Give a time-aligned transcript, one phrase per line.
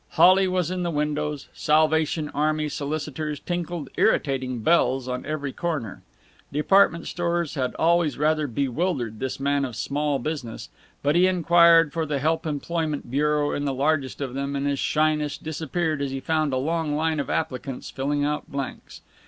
[0.17, 6.01] Holly was in the windows; Salvation Army solicitors tinkled irritating bells on every corner.
[6.51, 10.69] Department stores had always rather bewildered this man of small business,
[11.03, 14.79] but he inquired for the help employment bureau in the largest of them, and his
[14.79, 19.01] shyness disappeared as he found a long line of applicants filling out blanks.